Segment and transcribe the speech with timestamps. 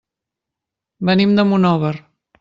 [1.09, 1.95] Venim de Monòver.